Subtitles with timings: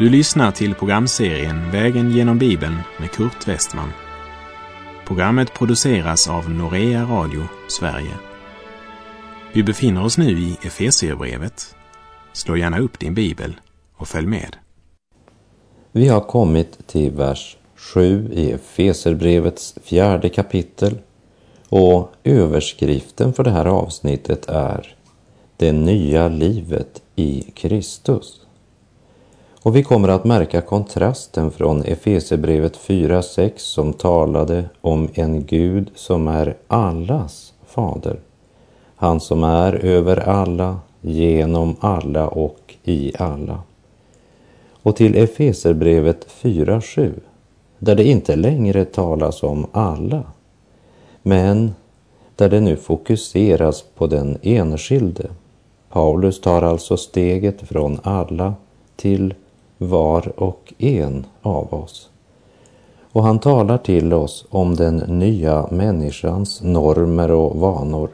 [0.00, 3.88] Du lyssnar till programserien Vägen genom Bibeln med Kurt Westman.
[5.06, 8.14] Programmet produceras av Norea Radio Sverige.
[9.52, 11.74] Vi befinner oss nu i Efesierbrevet.
[12.32, 13.56] Slå gärna upp din bibel
[13.96, 14.56] och följ med.
[15.92, 20.98] Vi har kommit till vers 7 i Efeserbrevets fjärde kapitel
[21.68, 24.94] och överskriften för det här avsnittet är
[25.56, 28.40] Det nya livet i Kristus.
[29.62, 36.28] Och vi kommer att märka kontrasten från Efesebrevet 4.6 som talade om en Gud som
[36.28, 38.16] är allas fader.
[38.96, 43.62] Han som är över alla, genom alla och i alla.
[44.82, 47.12] Och till Efeserbrevet 4.7
[47.78, 50.22] där det inte längre talas om alla,
[51.22, 51.74] men
[52.36, 55.26] där det nu fokuseras på den enskilde.
[55.88, 58.54] Paulus tar alltså steget från alla
[58.96, 59.34] till
[59.82, 62.10] var och en av oss.
[63.12, 68.08] Och han talar till oss om den nya människans normer och vanor.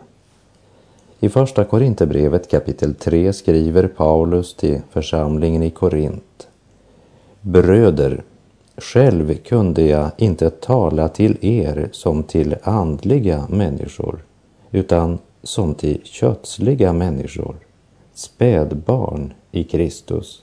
[1.20, 6.48] I Första Korinthierbrevet kapitel 3 skriver Paulus till församlingen i Korint.
[7.40, 8.22] Bröder,
[8.76, 14.24] själv kunde jag inte tala till er som till andliga människor,
[14.70, 17.56] utan som till kötsliga människor,
[18.14, 20.42] spädbarn i Kristus.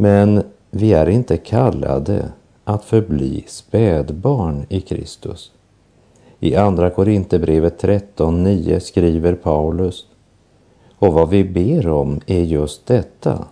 [0.00, 2.28] Men vi är inte kallade
[2.64, 5.52] att förbli spädbarn i Kristus.
[6.40, 10.06] I Andra Korinthierbrevet 13.9 skriver Paulus
[10.98, 13.44] och vad vi ber om är just detta,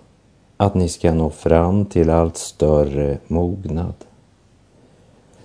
[0.56, 3.94] att ni ska nå fram till allt större mognad.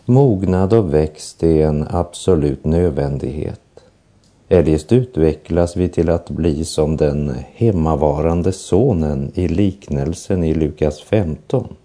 [0.05, 3.60] Mognad och växt är en absolut nödvändighet.
[4.51, 11.75] Eljest utvecklas vi till att bli som den hemmavarande sonen i liknelsen i Lukas 15.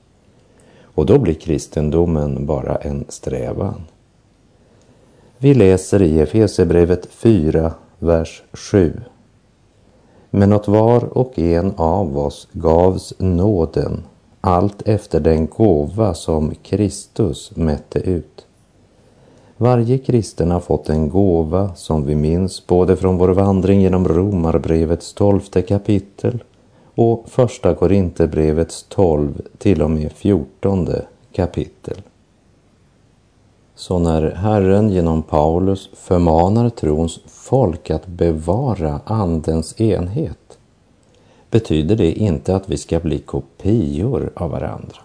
[0.82, 3.82] Och då blir kristendomen bara en strävan.
[5.38, 9.00] Vi läser i Efesierbrevet 4, vers 7.
[10.30, 14.04] Men åt var och en av oss gavs nåden
[14.40, 18.45] allt efter den gåva som Kristus mätte ut.
[19.58, 25.14] Varje kristen har fått en gåva som vi minns både från vår vandring genom Romarbrevets
[25.14, 26.42] tolfte kapitel
[26.94, 32.02] och Första Korinthierbrevets tolv till och med fjortonde kapitel.
[33.74, 40.58] Så när Herren genom Paulus förmanar trons folk att bevara Andens enhet
[41.50, 45.00] betyder det inte att vi ska bli kopior av varandra,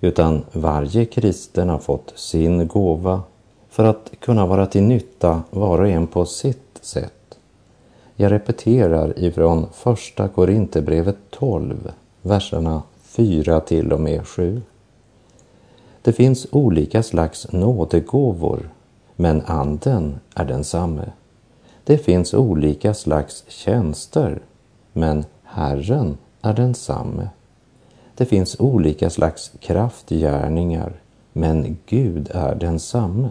[0.00, 3.22] utan varje kristen har fått sin gåva
[3.76, 7.38] för att kunna vara till nytta var och en på sitt sätt.
[8.14, 11.92] Jag repeterar ifrån första Korinthierbrevet 12,
[12.22, 14.62] verserna 4 till och med 7.
[16.02, 18.70] Det finns olika slags nådegåvor,
[19.16, 21.12] men anden är densamme.
[21.84, 24.38] Det finns olika slags tjänster,
[24.92, 27.28] men Herren är densamme.
[28.14, 30.92] Det finns olika slags kraftgärningar,
[31.32, 33.28] men Gud är densamme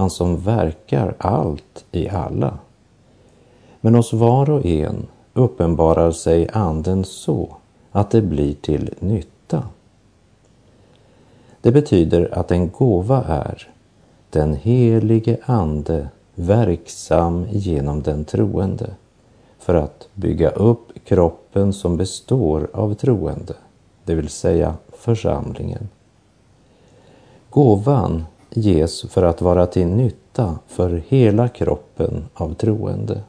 [0.00, 2.58] han som verkar allt i alla.
[3.80, 7.56] Men hos var och en uppenbarar sig anden så
[7.92, 9.62] att det blir till nytta.
[11.60, 13.68] Det betyder att en gåva är
[14.30, 18.90] den helige ande verksam genom den troende
[19.58, 23.54] för att bygga upp kroppen som består av troende,
[24.04, 25.88] det vill säga församlingen.
[27.50, 33.20] Gåvan ges för att vara till nytta för hela kroppen av troende.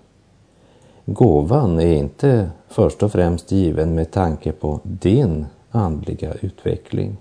[1.05, 7.17] Gåvan är inte först och främst given med tanke på din andliga utveckling.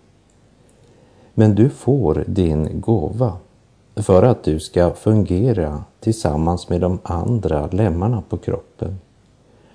[1.34, 3.32] Men du får din gåva
[3.96, 9.00] för att du ska fungera tillsammans med de andra lemmarna på kroppen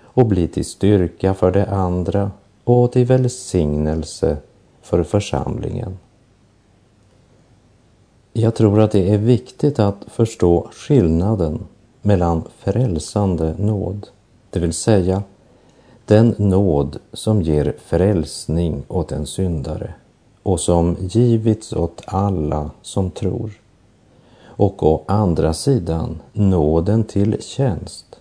[0.01, 2.31] och bli till styrka för de andra
[2.63, 4.37] och till välsignelse
[4.81, 5.97] för församlingen.
[8.37, 11.65] Jag tror att det är viktigt att förstå skillnaden
[12.01, 14.07] mellan frälsande nåd,
[14.49, 15.23] det vill säga
[16.05, 19.93] den nåd som ger frälsning åt en syndare
[20.43, 23.51] och som givits åt alla som tror.
[24.45, 28.19] Och å andra sidan nåden till tjänst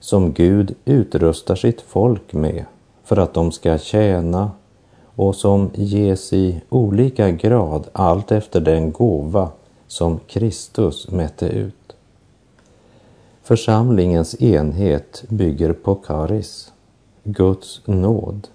[0.00, 2.64] som Gud utrustar sitt folk med
[3.04, 4.50] för att de ska tjäna
[5.16, 9.50] och som ges i olika grad allt efter den gåva
[9.86, 11.96] som Kristus mätte ut.
[13.42, 16.72] Församlingens enhet bygger på karis,
[17.24, 18.48] Guds nåd.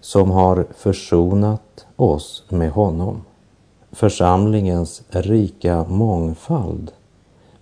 [0.00, 3.22] som har försonat oss med honom.
[3.92, 6.92] Församlingens rika mångfald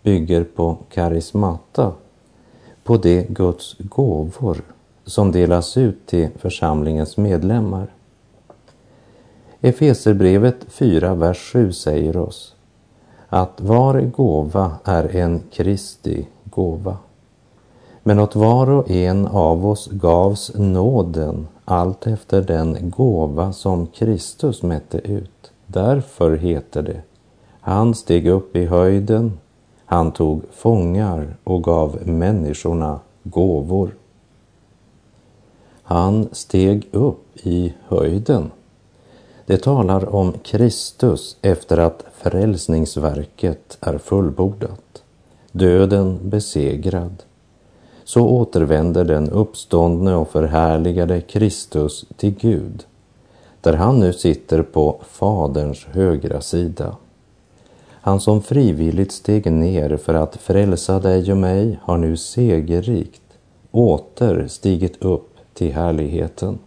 [0.02, 1.92] bygger på karismata,
[2.84, 4.62] på det Guds gåvor
[5.04, 7.86] som delas ut till församlingens medlemmar.
[9.60, 12.54] Efeserbrevet 4, vers 7 säger oss
[13.28, 16.96] att var gåva är en Kristi gåva.
[18.02, 24.62] Men åt var och en av oss gavs nåden allt efter den gåva som Kristus
[24.62, 25.52] mätte ut.
[25.66, 27.02] Därför heter det,
[27.60, 29.38] han steg upp i höjden,
[29.84, 33.90] han tog fångar och gav människorna gåvor.
[35.92, 38.50] Han steg upp i höjden.
[39.46, 45.02] Det talar om Kristus efter att frälsningsverket är fullbordat,
[45.52, 47.22] döden besegrad.
[48.04, 52.84] Så återvänder den uppståndne och förhärligade Kristus till Gud,
[53.60, 56.96] där han nu sitter på Faderns högra sida.
[57.90, 63.22] Han som frivilligt steg ner för att frälsa dig och mig har nu segerrikt
[63.70, 66.58] åter stigit upp till härligheten.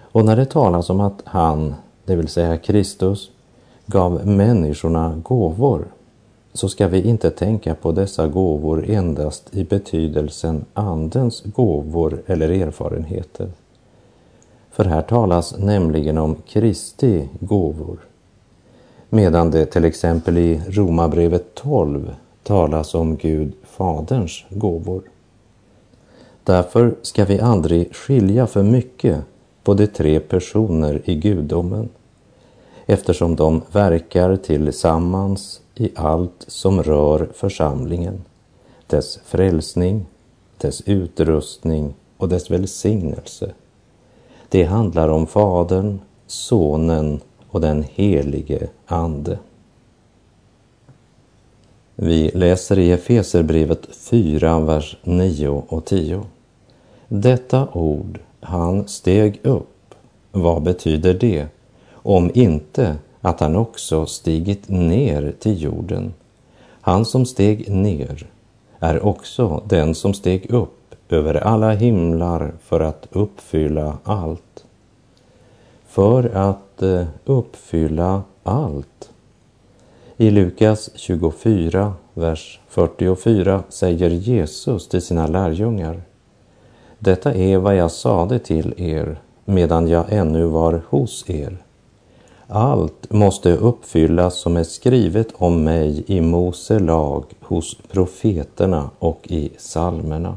[0.00, 1.74] Och när det talas om att han,
[2.04, 3.30] det vill säga Kristus,
[3.86, 5.86] gav människorna gåvor
[6.52, 13.48] så ska vi inte tänka på dessa gåvor endast i betydelsen Andens gåvor eller erfarenheter.
[14.70, 17.98] För här talas nämligen om Kristi gåvor.
[19.08, 25.02] Medan det till exempel i Romarbrevet 12 talas om Gud Faderns gåvor.
[26.46, 29.20] Därför ska vi aldrig skilja för mycket
[29.62, 31.88] på de tre personer i gudomen
[32.86, 38.24] eftersom de verkar tillsammans i allt som rör församlingen,
[38.86, 40.06] dess frälsning,
[40.58, 43.52] dess utrustning och dess välsignelse.
[44.48, 47.20] Det handlar om Fadern, Sonen
[47.50, 49.38] och den helige Ande.
[51.94, 56.22] Vi läser i Efeserbrevet 4, vers 9 och 10.
[57.08, 59.94] Detta ord, han steg upp,
[60.32, 61.46] vad betyder det?
[61.92, 66.14] Om inte att han också stigit ner till jorden.
[66.80, 68.26] Han som steg ner
[68.80, 74.64] är också den som steg upp över alla himlar för att uppfylla allt.
[75.86, 79.10] För att eh, uppfylla allt.
[80.16, 86.02] I Lukas 24, vers 44 säger Jesus till sina lärjungar
[86.98, 91.56] detta är vad jag sade till er medan jag ännu var hos er.
[92.46, 99.50] Allt måste uppfyllas som är skrivet om mig i Mose lag, hos profeterna och i
[99.58, 100.36] salmerna.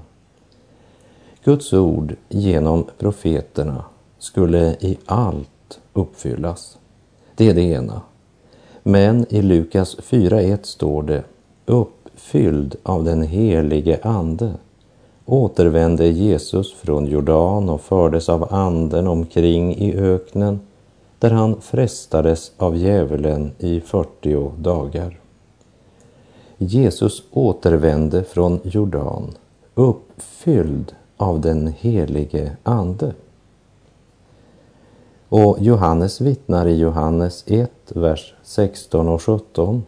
[1.43, 3.83] Guds ord genom profeterna
[4.19, 6.77] skulle i allt uppfyllas.
[7.35, 8.01] Det är det ena.
[8.83, 11.23] Men i Lukas 4.1 står det
[11.65, 14.53] uppfylld av den helige Ande
[15.29, 20.59] återvände Jesus från Jordan och fördes av anden omkring i öknen
[21.19, 25.19] där han frestades av djävulen i 40 dagar.
[26.57, 29.31] Jesus återvände från Jordan
[29.75, 33.13] uppfylld av den helige Ande.
[35.29, 39.83] Och Johannes vittnar i Johannes 1, vers 16 och 17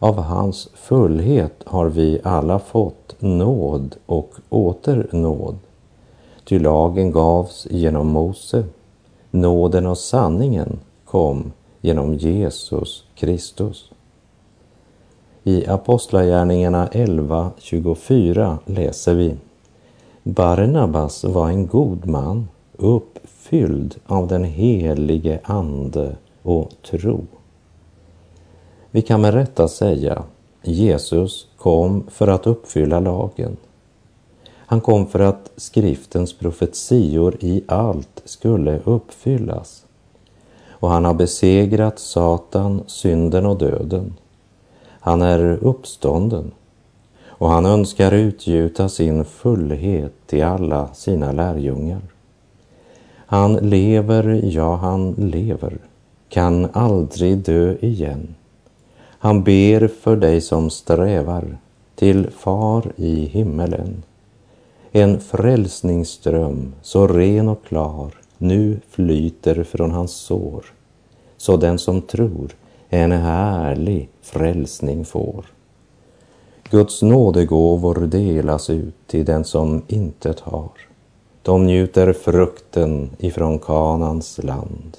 [0.00, 5.58] av hans fullhet har vi alla fått nåd och åter nåd.
[6.44, 8.64] Ty lagen gavs genom Mose,
[9.30, 13.90] nåden och sanningen kom genom Jesus Kristus.
[15.44, 19.36] I Apostlagärningarna 11.24 läser vi
[20.22, 27.26] Barnabas var en god man, uppfylld av den helige Ande och tro.
[28.90, 30.22] Vi kan med rätta säga
[30.62, 33.56] Jesus kom för att uppfylla lagen.
[34.56, 39.84] Han kom för att skriftens profetior i allt skulle uppfyllas.
[40.68, 44.14] Och han har besegrat Satan, synden och döden.
[45.00, 46.52] Han är uppstånden
[47.26, 52.02] och han önskar utgjuta sin fullhet till alla sina lärjungar.
[53.26, 55.78] Han lever, ja, han lever,
[56.28, 58.34] kan aldrig dö igen.
[59.22, 61.58] Han ber för dig som strävar
[61.94, 64.02] till Far i himmelen.
[64.92, 70.64] En frälsningsström så ren och klar nu flyter från hans sår,
[71.36, 72.50] så den som tror
[72.88, 75.44] en härlig frälsning får.
[76.70, 80.70] Guds nådegåvor delas ut till den som intet har.
[81.42, 84.96] de njuter frukten ifrån Kanans land.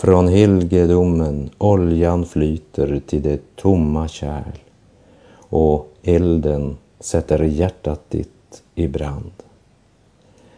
[0.00, 4.58] Från helgedomen oljan flyter till det tomma kärl
[5.36, 9.32] och elden sätter hjärtat ditt i brand.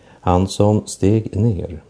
[0.06, 1.82] Han som steg ner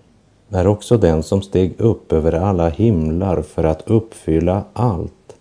[0.48, 5.36] är också den som steg upp över alla himlar för att uppfylla allt.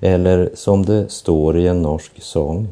[0.00, 2.68] Eller som det står i en norsk sång.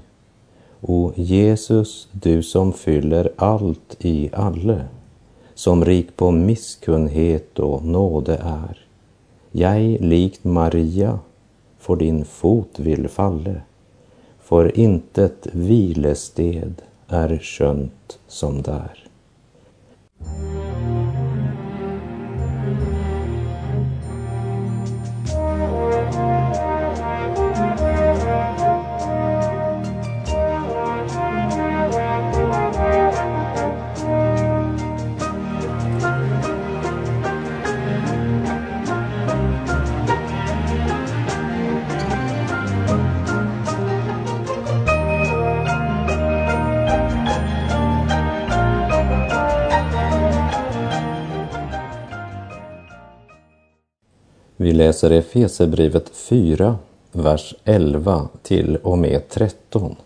[0.80, 4.84] O Jesus, du som fyller allt i alle,
[5.60, 8.78] som rik på misskunnhet och nåde är.
[9.50, 11.18] Jag likt Maria
[11.78, 13.60] för din fot vill falle,
[14.42, 19.09] för intet vilested är skönt som där.
[54.80, 56.78] Läser Efesebrevet 4,
[57.12, 59.96] vers 11 till och med 13.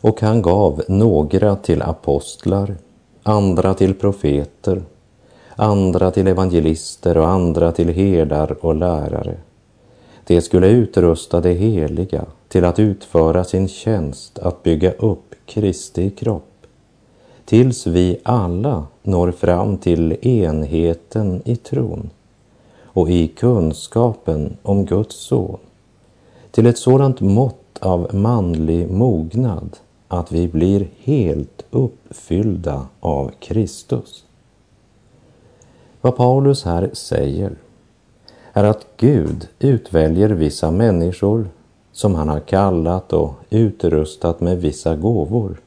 [0.00, 2.76] Och han gav några till apostlar,
[3.22, 4.82] andra till profeter,
[5.56, 9.36] andra till evangelister och andra till herdar och lärare.
[10.24, 16.66] Det skulle utrusta det heliga till att utföra sin tjänst att bygga upp Kristi kropp,
[17.44, 22.10] tills vi alla når fram till enheten i tron
[22.96, 25.58] och i kunskapen om Guds son
[26.50, 29.76] till ett sådant mått av manlig mognad
[30.08, 34.24] att vi blir helt uppfyllda av Kristus.
[36.00, 37.56] Vad Paulus här säger
[38.52, 41.48] är att Gud utväljer vissa människor
[41.92, 45.60] som han har kallat och utrustat med vissa gåvor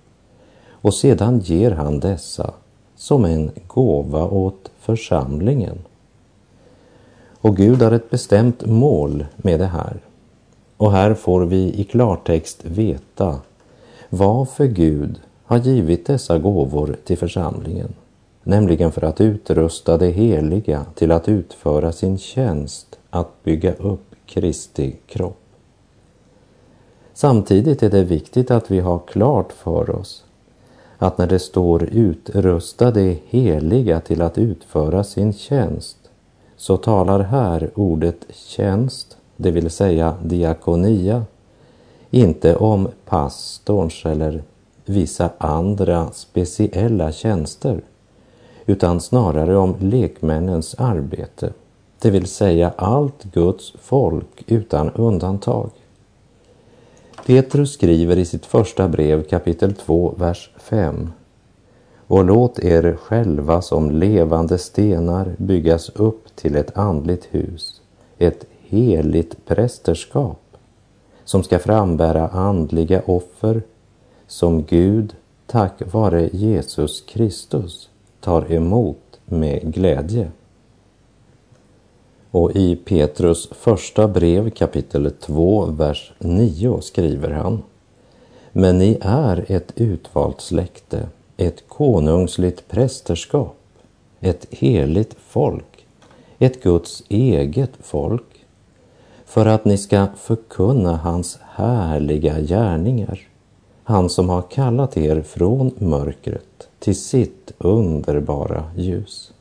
[0.72, 2.54] och sedan ger han dessa
[2.96, 5.78] som en gåva åt församlingen.
[7.42, 10.00] Och Gud har ett bestämt mål med det här.
[10.78, 13.40] Och här får vi i klartext veta
[14.10, 17.94] varför Gud har givit dessa gåvor till församlingen.
[18.44, 24.96] Nämligen för att utrusta det heliga till att utföra sin tjänst att bygga upp Kristi
[25.08, 25.40] kropp.
[27.14, 30.24] Samtidigt är det viktigt att vi har klart för oss
[30.98, 35.99] att när det står utrusta det heliga till att utföra sin tjänst
[36.60, 41.24] så talar här ordet tjänst, det vill säga diakonia,
[42.10, 44.44] inte om pastorns eller
[44.86, 47.82] vissa andra speciella tjänster,
[48.66, 51.54] utan snarare om lekmännens arbete,
[52.00, 55.70] det vill säga allt Guds folk utan undantag.
[57.26, 61.10] Petrus skriver i sitt första brev kapitel 2, vers 5
[62.10, 67.82] och låt er själva som levande stenar byggas upp till ett andligt hus,
[68.18, 70.58] ett heligt prästerskap
[71.24, 73.62] som ska frambära andliga offer
[74.28, 75.16] som Gud
[75.48, 80.32] tack vare Jesus Kristus tar emot med glädje.
[82.32, 87.64] Och i Petrus första brev kapitel 2, vers 9 skriver han
[88.52, 93.58] Men ni är ett utvalt släkte ett konungsligt prästerskap,
[94.20, 95.69] ett heligt folk,
[96.40, 98.46] ett Guds eget folk,
[99.26, 103.20] för att ni ska förkunna hans härliga gärningar,
[103.84, 109.34] han som har kallat er från mörkret till sitt underbara ljus.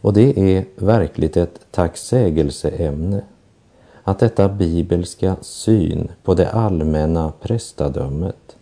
[0.00, 3.22] Och det är verkligt ett tacksägelseämne
[4.04, 8.56] att detta bibelska syn på det allmänna prästadömet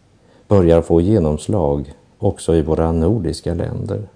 [0.48, 4.08] börjar få genomslag också i våra nordiska länder.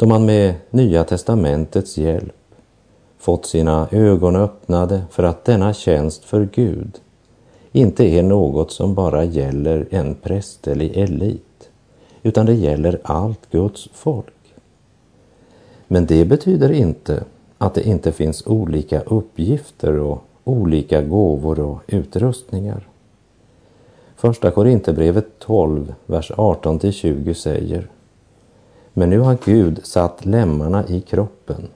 [0.00, 2.54] Då man med Nya testamentets hjälp
[3.18, 7.00] fått sina ögon öppnade för att denna tjänst för Gud
[7.72, 11.70] inte är något som bara gäller en prästerlig elit,
[12.22, 14.54] utan det gäller allt Guds folk.
[15.88, 17.24] Men det betyder inte
[17.58, 22.88] att det inte finns olika uppgifter och olika gåvor och utrustningar.
[24.16, 27.88] Första Korinthierbrevet 12, vers 18 till 20 säger
[29.00, 31.68] men nu har Gud satt lemmarna i kroppen,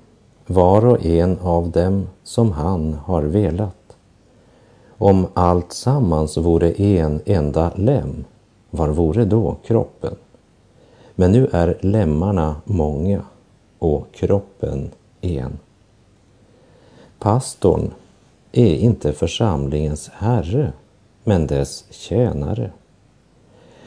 [0.47, 3.97] var och en av dem som han har velat.
[4.99, 8.25] Om allt sammans vore en enda lem,
[8.71, 10.14] var vore då kroppen?
[11.14, 13.23] Men nu är lemmarna många
[13.78, 14.90] och kroppen
[15.21, 15.59] en.
[17.19, 17.90] Pastorn
[18.52, 20.73] är inte församlingens herre,
[21.23, 22.71] men dess tjänare.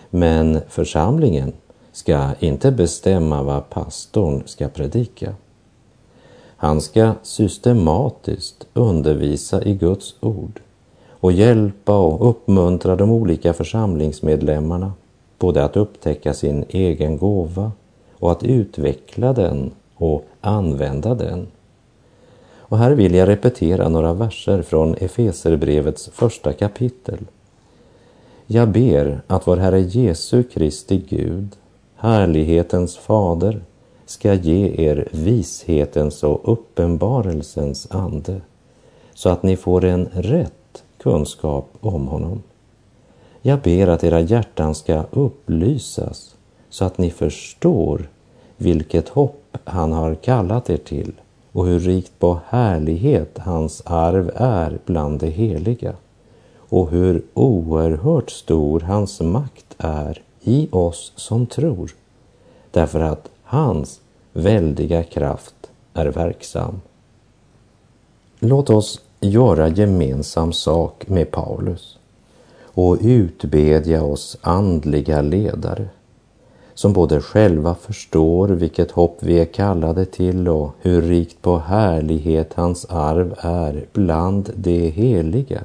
[0.09, 1.53] Men församlingen
[1.97, 5.33] ska inte bestämma vad pastorn ska predika.
[6.57, 10.59] Han ska systematiskt undervisa i Guds ord
[11.09, 14.93] och hjälpa och uppmuntra de olika församlingsmedlemmarna
[15.39, 17.71] både att upptäcka sin egen gåva
[18.13, 21.47] och att utveckla den och använda den.
[22.57, 27.19] Och här vill jag repetera några verser från Efeserbrevets första kapitel.
[28.47, 31.55] Jag ber att vår Herre Jesu Kristi Gud,
[31.97, 33.61] härlighetens fader,
[34.05, 38.41] ska ge er vishetens och uppenbarelsens ande,
[39.13, 42.43] så att ni får en rätt kunskap om honom.
[43.41, 46.35] Jag ber att era hjärtan ska upplysas
[46.69, 48.09] så att ni förstår
[48.57, 51.11] vilket hopp han har kallat er till
[51.51, 55.93] och hur rikt på härlighet hans arv är bland de heliga
[56.57, 61.91] och hur oerhört stor hans makt är i oss som tror,
[62.71, 64.01] därför att hans
[64.33, 66.81] väldiga kraft är verksam.
[68.39, 71.97] Låt oss göra gemensam sak med Paulus
[72.61, 75.87] och utbedja oss andliga ledare
[76.73, 82.53] som både själva förstår vilket hopp vi är kallade till och hur rikt på härlighet
[82.53, 85.61] hans arv är bland de heliga,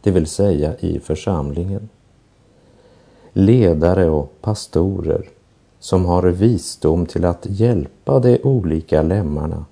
[0.00, 1.88] det vill säga i församlingen.
[3.36, 5.28] Ledare och pastorer
[5.78, 9.64] som har visdom till att hjälpa de olika lemmarna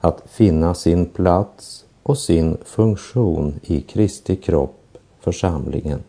[0.00, 6.00] att finna sin plats och sin funktion i Kristi kropp, församlingen.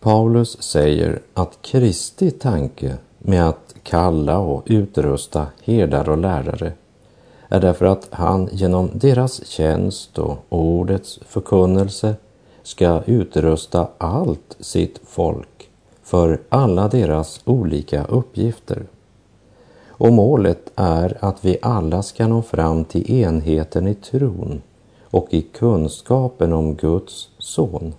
[0.00, 6.72] Paulus säger att Kristi tanke med att kalla och utrusta herdar och lärare
[7.48, 12.14] är därför att han genom deras tjänst och ordets förkunnelse
[12.62, 15.70] ska utrusta allt sitt folk
[16.02, 18.86] för alla deras olika uppgifter.
[19.88, 24.62] Och målet är att vi alla ska nå fram till enheten i tron
[25.02, 27.94] och i kunskapen om Guds son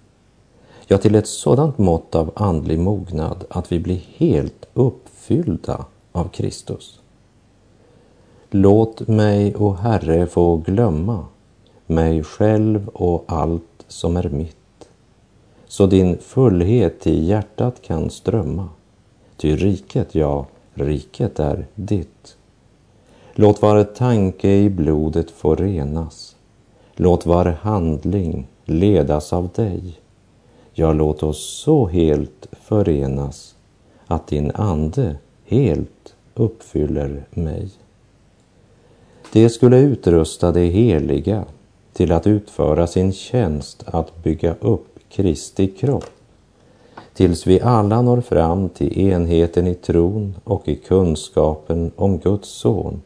[0.88, 7.00] ja, till ett sådant mått av andlig mognad att vi blir helt uppfyllda av Kristus.
[8.50, 11.26] Låt mig, o Herre, få glömma
[11.86, 14.90] mig själv och allt som är mitt,
[15.68, 18.70] så din fullhet i hjärtat kan strömma.
[19.38, 22.38] Ty riket, ja, riket är ditt.
[23.34, 26.36] Låt var tanke i blodet få renas.
[26.96, 30.02] Låt var handling ledas av dig
[30.74, 33.56] Ja, låt oss så helt förenas
[34.08, 37.70] att din ande helt uppfyller mig.
[39.34, 41.46] Det skulle utrusta det heliga
[41.94, 46.10] till att utföra sin tjänst att bygga upp Kristi kropp
[47.14, 53.02] tills vi alla når fram till enheten i tron och i kunskapen om Guds son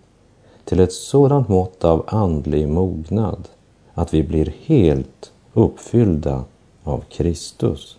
[0.64, 3.48] till ett sådant mått av andlig mognad
[3.94, 6.44] att vi blir helt uppfyllda
[6.84, 7.98] av Kristus.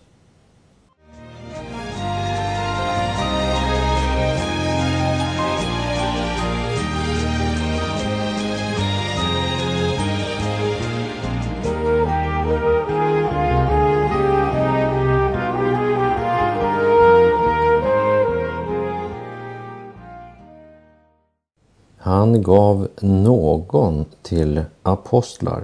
[22.07, 25.63] Han gav någon till apostlar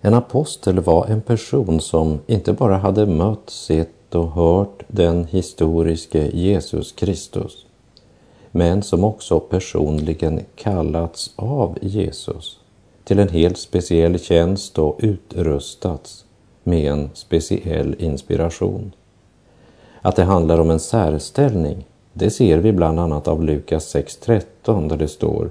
[0.00, 6.30] en apostel var en person som inte bara hade mött, sett och hört den historiske
[6.36, 7.66] Jesus Kristus,
[8.50, 12.58] men som också personligen kallats av Jesus
[13.04, 16.24] till en helt speciell tjänst och utrustats
[16.62, 18.92] med en speciell inspiration.
[20.02, 24.96] Att det handlar om en särställning, det ser vi bland annat av Lukas 6.13 där
[24.96, 25.50] det står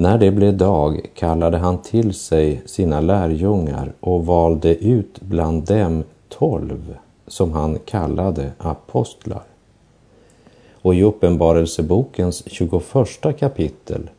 [0.00, 6.04] när det blev dag kallade han till sig sina lärjungar och valde ut bland dem
[6.28, 9.42] tolv som han kallade apostlar.
[10.82, 14.10] Och i Uppenbarelsebokens 21 kapitel,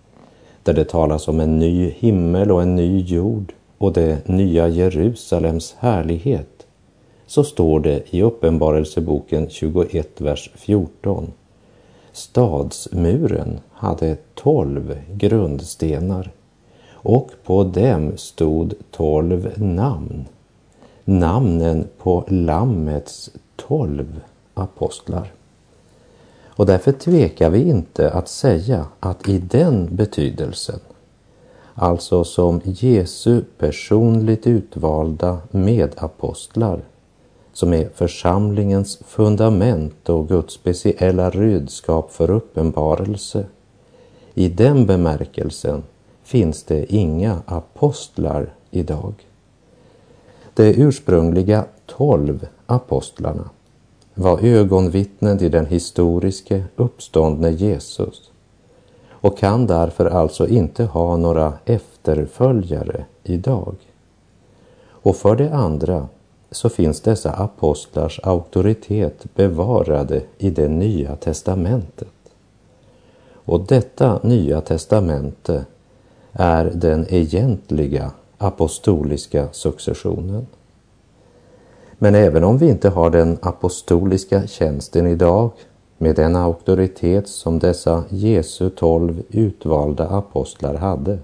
[0.64, 5.76] där det talas om en ny himmel och en ny jord och det nya Jerusalems
[5.80, 6.66] härlighet,
[7.28, 11.32] så står det i Uppenbarelseboken 21, vers 14
[12.20, 16.32] Stadsmuren hade tolv grundstenar
[16.92, 20.26] och på dem stod tolv namn,
[21.06, 24.22] namnen på Lammets tolv
[24.54, 25.32] apostlar.
[26.46, 30.80] Och därför tvekar vi inte att säga att i den betydelsen,
[31.74, 36.82] alltså som Jesu personligt utvalda medapostlar,
[37.60, 43.46] som är församlingens fundament och Guds speciella redskap för uppenbarelse.
[44.34, 45.84] I den bemärkelsen
[46.24, 49.14] finns det inga apostlar idag.
[50.54, 53.50] De ursprungliga tolv apostlarna
[54.14, 58.32] var ögonvittnen till den historiske uppståndne Jesus
[59.10, 63.76] och kan därför alltså inte ha några efterföljare idag.
[64.90, 66.08] Och för det andra
[66.52, 72.08] så finns dessa apostlars auktoritet bevarade i det nya testamentet.
[73.34, 75.66] Och detta nya testamente
[76.32, 80.48] är den egentliga apostoliska successionen.
[81.98, 85.52] Men även om vi inte har den apostoliska tjänsten idag
[85.98, 91.20] med den auktoritet som dessa Jesu tolv utvalda apostlar hade,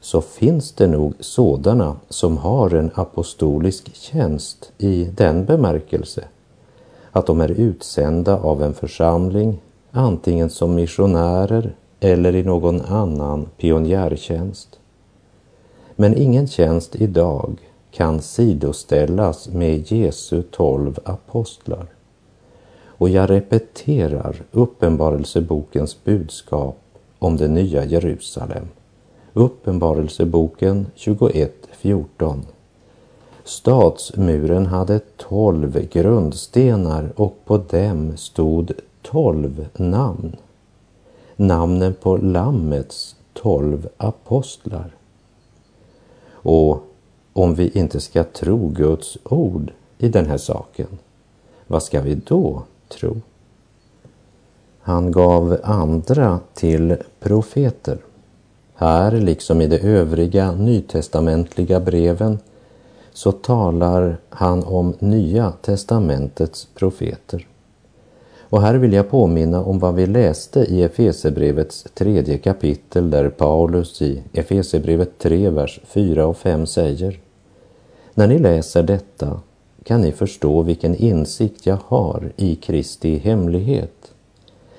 [0.00, 6.24] så finns det nog sådana som har en apostolisk tjänst i den bemärkelse
[7.16, 14.78] att de är utsända av en församling, antingen som missionärer eller i någon annan pionjärtjänst.
[15.96, 17.58] Men ingen tjänst idag
[17.90, 21.86] kan sidoställas med Jesu tolv apostlar.
[22.86, 26.78] Och jag repeterar Uppenbarelsebokens budskap
[27.18, 28.68] om det nya Jerusalem.
[29.38, 32.40] Uppenbarelseboken 21.14.
[33.44, 38.72] Stadsmuren hade tolv grundstenar och på dem stod
[39.02, 40.36] tolv namn.
[41.36, 44.90] Namnen på Lammets tolv apostlar.
[46.30, 46.82] Och
[47.32, 50.98] om vi inte ska tro Guds ord i den här saken,
[51.66, 53.20] vad ska vi då tro?
[54.80, 57.98] Han gav andra till profeter.
[58.78, 62.38] Här, liksom i de övriga nytestamentliga breven,
[63.12, 67.46] så talar han om Nya testamentets profeter.
[68.40, 74.02] Och här vill jag påminna om vad vi läste i Efesebrevets tredje kapitel där Paulus
[74.02, 77.20] i Efesebrevet 3, vers 4 och 5 säger
[78.14, 79.40] När ni läser detta
[79.84, 84.12] kan ni förstå vilken insikt jag har i Kristi hemlighet.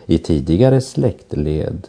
[0.05, 1.87] I tidigare släktled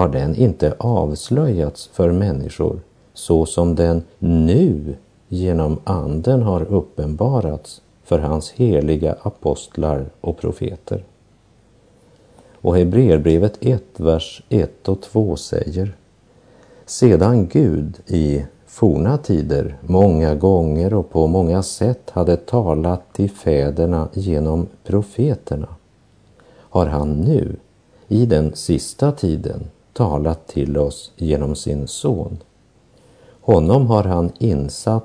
[0.00, 2.80] har den inte avslöjats för människor
[3.14, 4.96] så som den nu
[5.28, 11.04] genom Anden har uppenbarats för hans heliga apostlar och profeter.
[12.54, 15.96] Och Hebreerbrevet 1, vers 1 och 2 säger
[16.86, 24.08] Sedan Gud i forna tider många gånger och på många sätt hade talat till fäderna
[24.12, 25.68] genom profeterna
[26.58, 27.56] har han nu
[28.08, 32.38] i den sista tiden talat till oss genom sin son.
[33.40, 34.98] Honom har han insatt